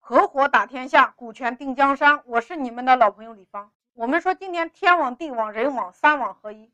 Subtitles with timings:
[0.00, 2.22] 合伙打天下，股权定江山。
[2.24, 3.70] 我是你们的老朋友李芳。
[3.92, 6.72] 我们说今天天网、地网、人网三网合一。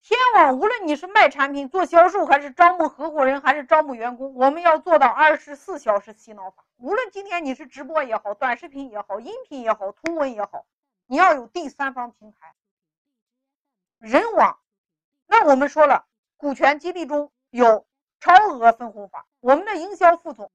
[0.00, 6.64] 天网无论你是卖产品、做销售，还是招募合伙人，还是招募员工，我们要做到二十四小时洗脑法。
[6.78, 10.64] 无论今天你是直播也好，短视频也好，音频也好，图文也好，
[11.06, 12.54] 你要有第三方平台。
[13.98, 14.58] 人网，
[15.26, 16.06] 那我们说了，
[16.38, 17.84] 股权激励中有。
[18.18, 20.50] 超额分红法，我们的营销副总，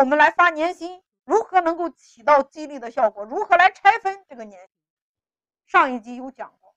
[0.00, 3.22] 我们来发年薪，如何能够起到激励的效果？
[3.26, 4.70] 如何来拆分这个年薪？
[5.66, 6.74] 上一集有讲过。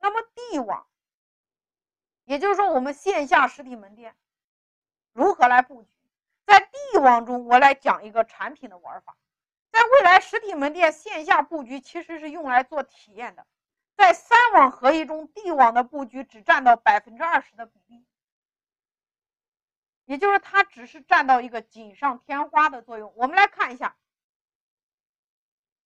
[0.00, 0.84] 那么地网，
[2.24, 4.16] 也就是说我们线下实体门店
[5.12, 5.88] 如何来布局？
[6.46, 9.16] 在地网中，我来讲一个产品的玩法。
[9.70, 13.46] 在未来实体门店线下布局其实是用来做体验的，
[13.96, 18.04] 在三网合一中，地网的布局只占到百分之二十的比例。
[20.06, 23.12] 也就是它只是占到一个锦上添花的作用。
[23.16, 23.96] 我们来看一下，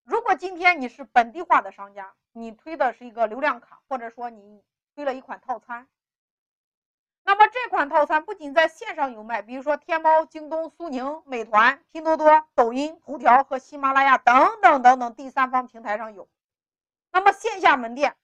[0.05, 4.63] 如果今天你是本地化的商家，你推的是一个流量卡，或者说你
[4.95, 5.87] 推了一款套餐，
[7.23, 16.29] 那么这款套餐不仅在线上有卖，比如说天猫、京东、苏宁、美团、拼多多、抖音、头条和喜马拉雅等等等等第三方平台上有，
[17.13, 18.17] 那么线下门店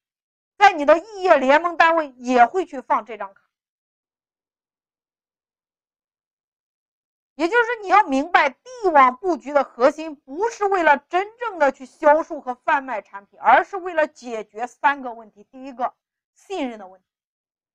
[0.57, 3.43] 在你的异业联盟单位也会去放这张卡。
[7.37, 15.43] 也就是你要明白，地网布局的核心不是为了真正的去销售和贩卖产品，而是为了解决三个问题。
[15.51, 15.95] 第一个，
[16.35, 17.07] 信任的问题，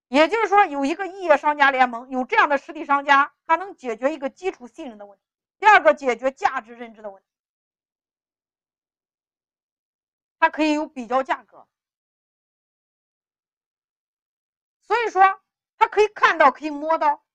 [0.07, 5.23] 也就是说，有一个异业商家联盟，有这样的实体商家，它能解决一个基础信任的问题。
[5.59, 7.27] 第二个，解决价值认知的问题，
[10.39, 11.67] 它可以有比较价格，
[14.83, 15.41] 所以说
[15.77, 17.25] 它可以看到，可以摸到。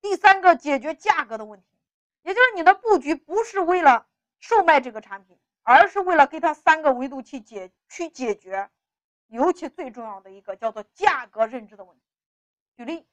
[0.00, 1.78] 第三个解决价格的问题，
[2.22, 4.06] 也就是你的布局不是为了
[4.38, 8.70] 售卖这个产品，而是为了给他三个维度去解去解决，
[9.26, 12.04] 尤其最重要的一个叫做价格认知的问题。
[12.76, 13.06] 举例，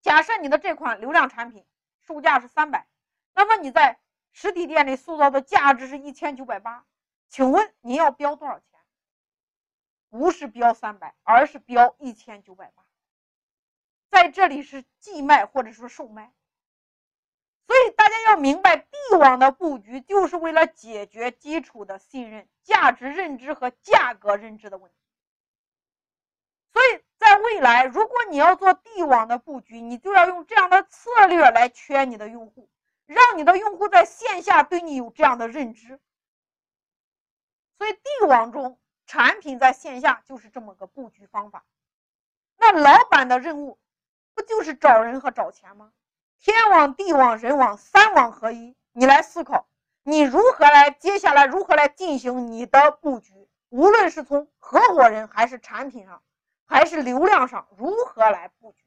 [0.00, 1.66] 假设你的这款流量产品
[2.00, 2.88] 售价是三百，
[3.34, 4.00] 那么你在
[4.32, 6.86] 实体店里塑造的价值是一千九百八，
[7.28, 8.68] 请问你要标多少钱？
[10.08, 12.84] 不是标三百，而是标一千九百八。
[14.12, 16.34] 在这里是寄卖或者说售卖，
[17.66, 24.96] 所以大家要明白，地网的布局就是为了解决基础的信任、价值认知和价格认知的问题。
[26.74, 32.68] 所以在未来，如果你要做地网的布局，你就要用这样的策略来圈你的用户，
[33.06, 35.98] 让你的用户在线下对你有这样的认知。
[37.78, 41.64] 所以地网中产品在线下就是这么个布局方法。
[42.58, 43.78] 那老板的任务。
[44.42, 45.92] 不就是找人和找钱吗？
[46.40, 49.66] 天网、地网、人网三网合一，你来思考，
[50.02, 53.48] 你如何来接下来如何来进行你的布局？
[53.68, 56.20] 无论是从合伙人还是产品上，
[56.66, 58.82] 还是流量上，如何来布局？